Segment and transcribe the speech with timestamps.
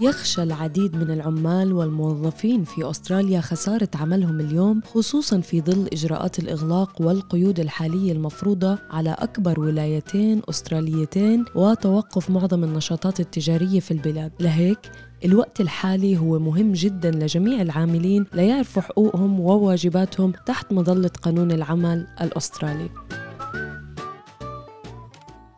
[0.00, 7.02] يخشى العديد من العمال والموظفين في أستراليا خسارة عملهم اليوم خصوصا في ظل إجراءات الإغلاق
[7.02, 14.90] والقيود الحالية المفروضة على أكبر ولايتين أستراليتين وتوقف معظم النشاطات التجارية في البلاد، لهيك
[15.24, 22.90] الوقت الحالي هو مهم جدا لجميع العاملين ليعرفوا حقوقهم وواجباتهم تحت مظلة قانون العمل الأسترالي.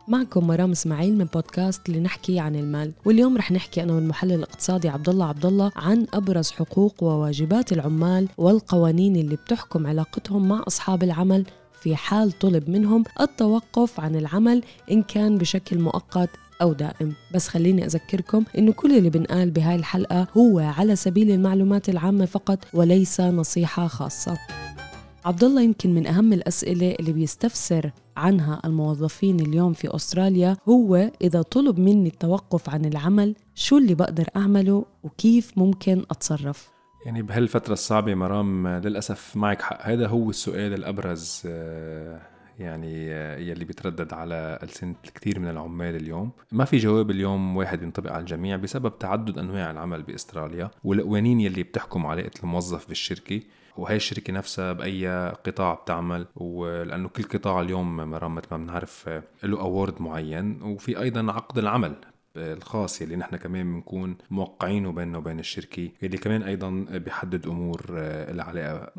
[0.07, 2.91] معكم مرام إسماعيل من بودكاست لنحكي عن المال.
[3.05, 8.27] واليوم رح نحكي أنا والمحلل الاقتصادي عبد الله عبد الله عن أبرز حقوق وواجبات العمال
[8.37, 11.45] والقوانين اللي بتحكم علاقتهم مع أصحاب العمل
[11.81, 16.29] في حال طلب منهم التوقف عن العمل إن كان بشكل مؤقت
[16.61, 17.13] أو دائم.
[17.33, 22.59] بس خليني أذكركم إنه كل اللي بنقال بهاي الحلقة هو على سبيل المعلومات العامة فقط
[22.73, 24.37] وليس نصيحة خاصة.
[25.27, 31.41] عبد الله يمكن من أهم الأسئلة اللي بيستفسر عنها الموظفين اليوم في أستراليا هو إذا
[31.41, 36.69] طلب مني التوقف عن العمل شو اللي بقدر أعمله وكيف ممكن أتصرف؟
[37.05, 39.81] يعني بهالفترة الصعبة مرام للأسف معك حق.
[39.81, 42.21] هذا هو السؤال الأبرز آه،
[42.59, 46.31] يعني آه، يلي بيتردد على ألسنة الكثير من العمال اليوم.
[46.51, 51.63] ما في جواب اليوم واحد ينطبق على الجميع بسبب تعدد أنواع العمل بأستراليا والقوانين يلي
[51.63, 53.41] بتحكم علاقة الموظف بالشركة.
[53.77, 59.09] وهي الشركة نفسها بأي قطاع بتعمل ولأنه كل قطاع اليوم مرام ما بنعرف
[59.43, 60.61] له award معين.
[60.61, 61.95] وفي أيضا عقد العمل.
[62.37, 68.31] الخاص يلي نحن كمان بنكون موقعينه بيننا وبين الشركة يلي كمان أيضا بيحدد أمور آه،
[68.31, 68.91] العلاقة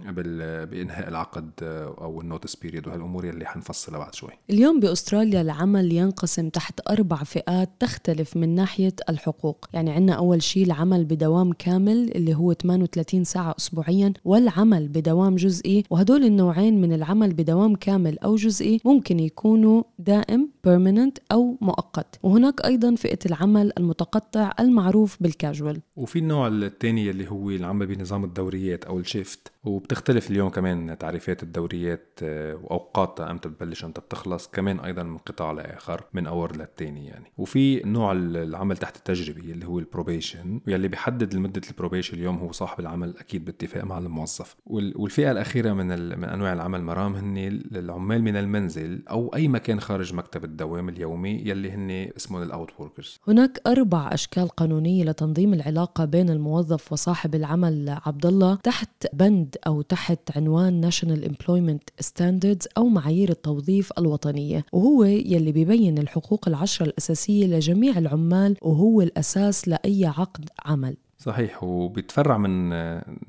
[0.65, 4.31] بإنهاء العقد آه، أو ال notice period وهالأمور يلي حنفصلها بعد شوي.
[4.51, 9.67] اليوم بأستراليا العمل ينقسم تحت أربع فئات تختلف من ناحية الحقوق.
[9.73, 15.85] يعني عندنا أول شيء العمل بدوام كامل اللي هو 38 ساعة اسبوعيا والعمل بدوام جزئي.
[15.91, 22.19] وهدول النوعين من العمل بدوام كامل أو جزئي ممكن يكونوا دائم permanent أو مؤقت.
[22.23, 28.85] وهناك أيضا فئة العمل المتقطع المعروف بالكاجوال وفي النوع الثاني اللي هو العمل بنظام الدوريات
[28.85, 29.53] أو ال shift.
[29.65, 35.53] وبتختلف اليوم كمان تعريفات الدوريات آه، واوقاتها إمتى بتبلش إمتى بتخلص كمان أيضا من قطاع
[35.53, 37.33] لآخر من award للثاني يعني.
[37.39, 42.37] وفي نوع العمل تحت التجربة اللي هو ال probation واللي بيحدد مده ال probation اليوم
[42.37, 44.57] هو صاحب العمل أكيد باتفاق مع الموظف.
[44.67, 47.39] والفئة الأخيرة من, من أنواع العمل مرام هن
[47.73, 52.71] العمال من المنزل أو أي مكان خارج مكتب الدوام اليومي يلي هن اسمهم ال out
[52.79, 59.57] workers هناك أربع أشكال قانونية لتنظيم العلاقة بين الموظف وصاحب العمل عبد الله تحت بند
[59.67, 66.87] أو تحت عنوان National Employment Standards أو معايير التوظيف الوطنية وهو يلي بيبين الحقوق العشرة
[66.87, 70.97] الأساسية لجميع العمال وهو الأساس لأي عقد عمل.
[71.21, 72.73] صحيح وبيتفرع من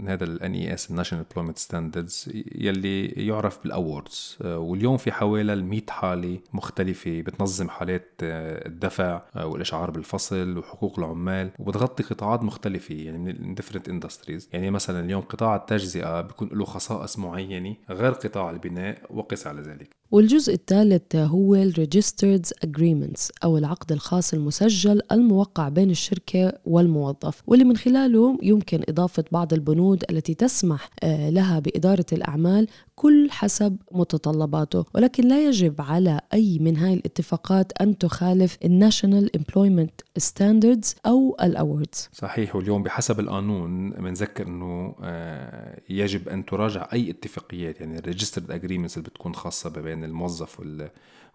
[0.08, 4.38] هذا ال NES ال National Employment Standards يلي يعرف بال awards.
[4.44, 12.44] واليوم في حوالي 100 حالة مختلفة بتنظم حالات الدفع والإشعار بالفصل وحقوق العمال وبتغطي قطاعات
[12.44, 18.12] مختلفة يعني من different industries يعني مثلا اليوم قطاع التجزئة بيكون له خصائص معينة غير
[18.12, 19.99] قطاع البناء وقس على ذلك.
[20.12, 27.66] والجزء الثالث هو ال Registered Agreements أو العقد الخاص المسجل الموقع بين الشركة والموظف واللي
[27.66, 32.68] من خلاله يمكن إضافة بعض البنود التي تسمح آه، لها بإدارة الأعمال
[33.00, 39.36] كل حسب متطلباته ولكن لا يجب على أي من هاي الاتفاقات أن تخالف ال National
[39.36, 42.10] Employment Standards أو ال awards.
[42.14, 48.52] صحيح واليوم بحسب القانون بنذكر أنه آه، يجب أن تراجع أي اتفاقيات يعني ال registered
[48.52, 50.62] agreements اللي بتكون خاصة بين الموظف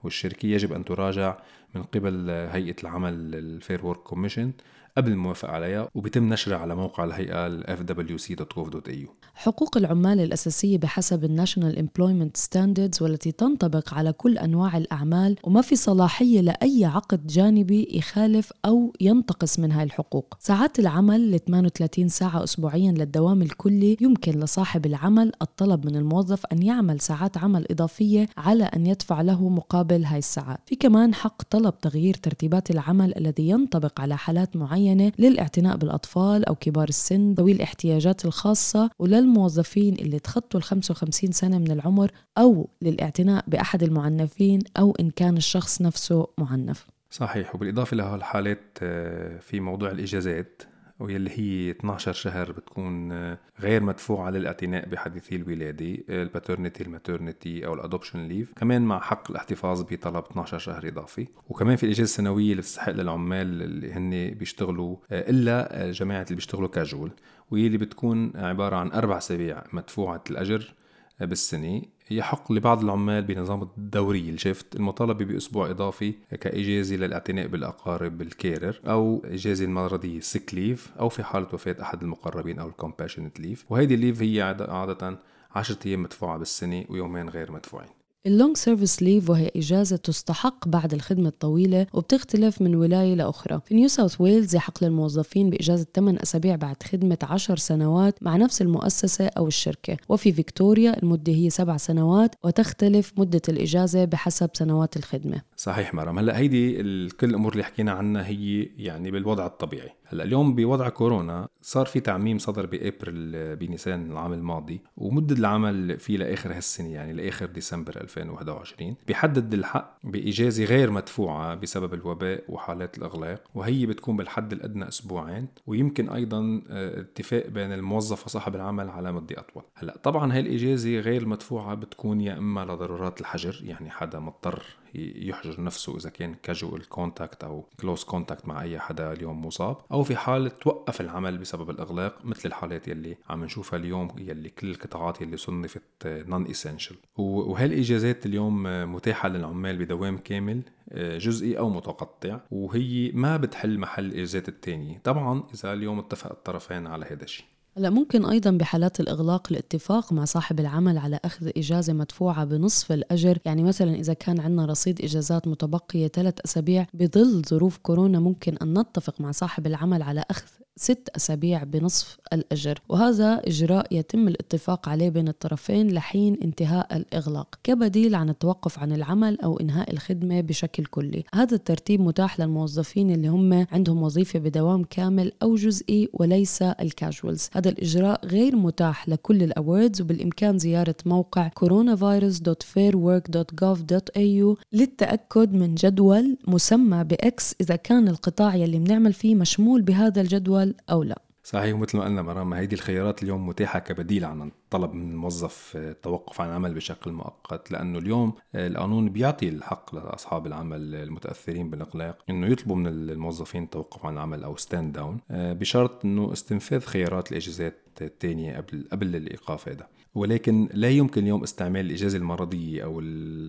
[0.04, 1.38] والشركة يجب أن تراجع
[1.74, 4.52] من قبل هيئة العمل ال Fair Work Commission
[4.96, 11.78] قبل الموافقة عليها وبيتم نشرها على موقع الهيئة fwc.gov.au حقوق العمال الأساسية بحسب ال National
[11.78, 18.52] Employment Standards والتي تنطبق على كل أنواع الأعمال وما في صلاحية لأي عقد جانبي يخالف
[18.64, 20.34] أو ينتقص من هاي الحقوق.
[20.40, 26.62] ساعات العمل ل 38 ساعة أسبوعيا للدوام الكلي يمكن لصاحب العمل الطلب من الموظف أن
[26.62, 30.60] يعمل ساعات عمل إضافية على أن يدفع له مقابل هاي الساعات.
[30.66, 36.44] في كمان حق طلب تغيير ترتيبات العمل الذي ينطبق على حالات معينة معينة للاعتناء بالأطفال
[36.44, 42.68] أو كبار السن ذوي الاحتياجات الخاصة وللموظفين اللي تخطوا ال 55 سنة من العمر أو
[42.82, 46.86] للاعتناء بأحد المعنفين أو إن كان الشخص نفسه معنف.
[47.10, 47.54] صحيح.
[47.54, 50.62] وبالإضافة لهالحالات آه، في موضوع الإجازات.
[51.00, 53.12] واللي هي 12 شهر بتكون
[53.60, 59.00] غير مدفوعة للاعتناء بحديثي الولادة ال paternity ال maternity أو ال adoption leave كمان مع
[59.00, 61.26] حق الاحتفاظ بطلب 12 شهر إضافي.
[61.48, 67.10] وكمان في الإجازة السنوية اللي بتستحق للعمال اللي هن بيشتغلوا إلا جماعة اللي بيشتغلوا كاجوال
[67.50, 70.74] واللي بتكون عبارة عن أربع أسابيع مدفوعة الأجر
[71.20, 71.82] بالسنة.
[72.10, 78.80] يحق لبعض العمال بنظام الدوري ال shift المطالبة بأسبوع إضافي كإجازة للاعتناء بالأقارب ال carer
[78.86, 83.64] أو إجازة المرضية sick leave أو في حالة وفاة أحد المقربين أو ال compassionate leave
[83.70, 85.18] وهيدي ال leave هي عادة
[85.54, 88.03] 10 أيام مدفوعة بالسنة ويومين غير مدفوعين.
[88.26, 93.74] ال long service leave وهي إجازة تستحق بعد الخدمة الطويلة وبتختلف من ولاية لأخرى في
[93.74, 99.26] نيو ساوث ويلز يحق للموظفين بإجازة 8 أسابيع بعد خدمة 10 سنوات مع نفس المؤسسة
[99.26, 99.96] أو الشركة.
[100.08, 105.42] وفي فيكتوريا المدة هي 7 سنوات وتختلف مدة الإجازة بحسب سنوات الخدمة.
[105.56, 106.72] صحيح مرام هلا هيدي
[107.08, 109.90] كل الأمور اللي حكينا عنها هي يعني بالوضع الطبيعي.
[110.14, 116.16] هلا اليوم بوضع كورونا صار في تعميم صدر بإبريل بنيسان العام الماضي ومدة العمل فيه
[116.16, 123.42] لآخر هالسنة يعني لآخر ديسمبر 2021 بيحدد الحق بإجازة غير مدفوعة بسبب الوباء وحالات الأغلاق
[123.54, 129.38] وهي بتكون بالحد الأدنى أسبوعين ويمكن أيضا آه، اتفاق بين الموظف وصاحب العمل على مدة
[129.38, 129.62] أطول.
[129.74, 134.64] هلا طبعا هاي الإجازة غير المدفوعه بتكون يا إما لضرورات الحجر يعني حدا مضطر
[134.94, 140.02] يحجر نفسه إذا كان casual contact أو close contact مع أي حدا اليوم مصاب أو
[140.02, 145.20] في حال توقف العمل بسبب الإغلاق مثل الحالات يلي عم نشوفها اليوم يلي كل القطاعات
[145.20, 148.62] يلي صنفت non-essential وهالإجازات اليوم
[148.94, 150.62] متاحة للعمال بدوام كامل
[150.96, 157.06] جزئي أو متقطع وهي ما بتحل محل الاجازات الثانية طبعا إذا اليوم اتفق الطرفين على
[157.06, 157.46] هذا الشيء.
[157.76, 163.38] هلا ممكن أيضا بحالات الإغلاق الاتفاق مع صاحب العمل على أخذ إجازة مدفوعة بنصف الأجر،
[163.44, 168.78] يعني مثلا إذا كان عندنا رصيد إجازات متبقية ثلاث أسابيع بظل ظروف كورونا ممكن أن
[168.78, 172.78] نتفق مع صاحب العمل على أخذ ست أسابيع بنصف الأجر.
[172.88, 179.40] وهذا إجراء يتم الاتفاق عليه بين الطرفين لحين انتهاء الإغلاق كبديل عن التوقف عن العمل
[179.40, 181.24] أو إنهاء الخدمة بشكل كلي.
[181.34, 187.50] هذا الترتيب متاح للموظفين اللي هم عندهم وظيفة بدوام كامل أو جزئي وليس ال casuals
[187.64, 197.04] هذا الإجراء غير متاح لكل ال awards وبالإمكان زيارة موقع coronavirus.fairwork.gov.au للتأكد من جدول مسمى
[197.04, 201.22] ب X إذا كان القطاع يلي بنعمل فيه مشمول بهذا الجدول أو لا.
[201.44, 206.40] صحيح ومثل ما قلنا مرام هيدي الخيارات اليوم متاحة كبديل عن الطلب من الموظف التوقف
[206.40, 212.76] عن العمل بشكل مؤقت لأنه اليوم القانون بيعطي الحق لأصحاب العمل المتأثرين بالإغلاق إنه يطلبوا
[212.76, 218.88] من الموظفين التوقف عن العمل أو stand down بشرط إنه استنفاذ خيارات الإجازات الثانية قبل
[218.92, 219.88] قبل الإيقاف هذا.
[220.14, 223.02] ولكن لا يمكن اليوم استعمال الإجازة المرضية أو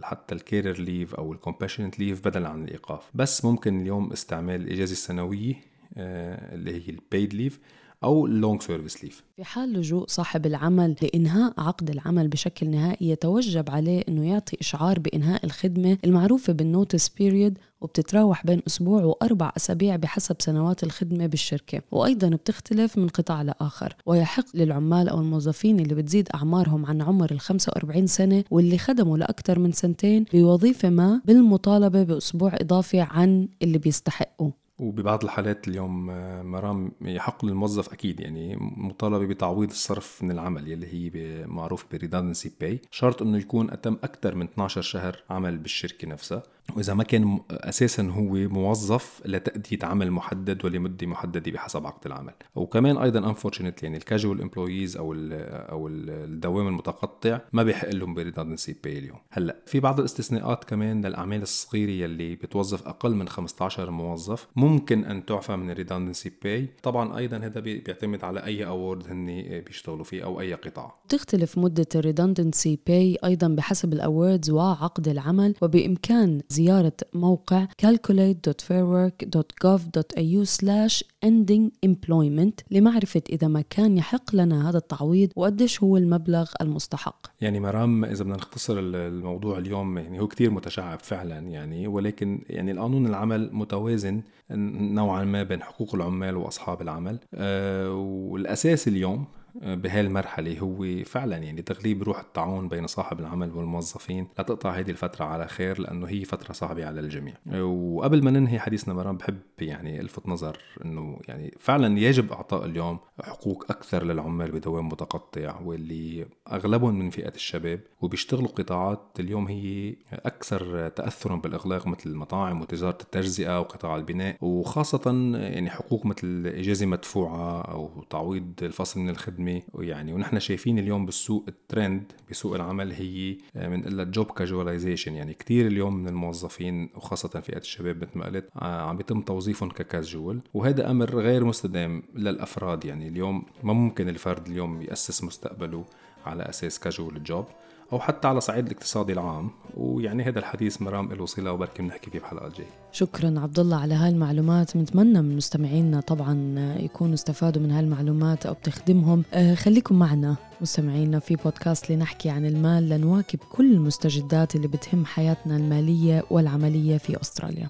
[0.03, 3.11] حتى ال carer leave أو ال compassionate leave بدلا عن الإيقاف.
[3.13, 5.55] بس ممكن اليوم استعمال الإجازة السنوية
[5.97, 7.59] آه، اللي هي ال paid leave
[8.05, 13.09] أو ال long service leave في حال لجوء صاحب العمل لإنهاء عقد العمل بشكل نهائي
[13.09, 19.51] يتوجب عليه أنه يعطي إشعار بإنهاء الخدمة المعروفة بال notice period وبتتراوح بين أسبوع وأربع
[19.57, 21.81] أسابيع بحسب سنوات الخدمة بالشركة.
[21.91, 27.39] وأيضا بتختلف من قطاع لآخر ويحق للعمال أو الموظفين اللي بتزيد أعمارهم عن عمر ال
[27.39, 34.51] 45 سنة واللي خدموا لأكثر من سنتين بوظيفة ما بالمطالبة بأسبوع إضافي عن اللي بيستحقوا
[34.79, 40.87] وببعض الحالات اليوم آه، مرام يحق للموظف أكيد يعني مطالبة بتعويض الصرف من العمل يلي
[40.87, 46.07] هي معروف ب redundancy pay شرط إنه يكون أتم أكثر من 12 شهر عمل بالشركة
[46.07, 46.43] نفسها.
[46.75, 52.33] وإذا ما كان أساسا هو موظف لتأدية عمل محدد ولمدة محددة بحسب عقد العمل.
[52.55, 55.33] وكمان أيضا unfortunately يعني ال casual employees ال
[55.69, 59.17] أو الدوام المتقطع ما بيحق لهم ب redundancy pay اليوم.
[59.29, 65.25] هلأ في بعض الاستثناءات كمان للأعمال الصغيرة يلي بتوظف أقل من 15 موظف ممكن أن
[65.25, 69.25] تعفى من ال redundancy pay طبعا أيضا هذا بيعتمد على أي award هن
[69.65, 70.95] بيشتغلوا فيه أو أي قطاع.
[71.09, 80.45] تختلف مدة ال redundancy pay أيضا بحسب ال awards وعقد العمل وبإمكان زيارة موقع calculate.fairwork.gov.au
[80.45, 87.27] slash ending employment لمعرفة إذا ما كان يحق لنا هذا التعويض وقديش هو المبلغ المستحق.
[87.41, 92.71] يعني مرام إذا بدنا نختصر الموضوع اليوم يعني هو كتير متشعب فعلا يعني ولكن يعني
[92.71, 94.21] القانون العمل متوازن
[94.51, 97.19] نوعا ما بين حقوق العمال وأصحاب العمل.
[97.33, 99.25] أه والأساس اليوم
[99.61, 105.47] بهالمرحلة هو فعلا يعني تغليب روح التعاون بين صاحب العمل والموظفين لتقطع هذه الفترة على
[105.47, 107.33] خير لأنه هي فترة صعبة على الجميع.
[107.61, 112.99] وقبل ما ننهي حديثنا مرام بحب يعني الفت نظر إنه يعني فعلا يجب إعطاء اليوم
[113.23, 120.89] حقوق أكثر للعمال بدوام متقطع واللي أغلبهم من فئة الشباب وبيشتغلوا قطاعات اليوم هي أكثر
[120.89, 128.03] تاثرا بالإغلاق مثل المطاعم وتجارة التجزئة وقطاع البناء وخاصة يعني حقوق مثل إجازة مدفوعة أو
[128.09, 134.03] تعويض الفصل من الخدمة ويعني ونحن شايفين اليوم بالسوق الترند بسوق العمل هي من آه،
[134.03, 138.99] جوب كاجواليزيشن يعني كثير اليوم من الموظفين وخاصة فئة الشباب مثل ما قلت آه، عم
[138.99, 145.23] يتم توظيفهم ككاجوال وهذا أمر غير مستدام للأفراد يعني اليوم ما ممكن الفرد اليوم يأسس
[145.23, 145.85] مستقبله
[146.25, 147.45] على أساس كاجوال جوب
[147.93, 149.49] أو حتى على صعيد الاقتصادي العام.
[149.77, 153.93] ويعني هذا الحديث مرام له صلة وبركي بنحكي فيه بحلقات جاي شكرا عبد الله على
[153.93, 159.23] هاي المعلومات بنتمنى من مستمعينا طبعا يكونوا استفادوا من هاي المعلومات أو بتخدمهم.
[159.33, 165.57] آه، خليكم معنا مستمعينا في بودكاست لنحكي عن المال لنواكب كل المستجدات اللي بتهم حياتنا
[165.57, 167.69] المالية والعملية في أستراليا.